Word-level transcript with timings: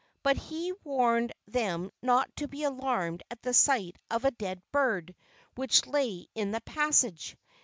But 0.23 0.35
he 0.35 0.73
warned 0.83 1.31
them 1.45 1.91
not 2.01 2.35
to 2.37 2.47
be 2.47 2.63
alarmed 2.63 3.21
at 3.29 3.39
the 3.43 3.53
sight 3.53 3.97
of 4.09 4.25
a 4.25 4.31
dead 4.31 4.59
bird 4.71 5.13
which 5.53 5.85
lay 5.85 6.25
in 6.33 6.49
the 6.49 6.61
passage. 6.61 7.37